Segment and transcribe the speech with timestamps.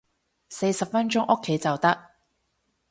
[0.49, 2.09] 四十分鐘屋企就得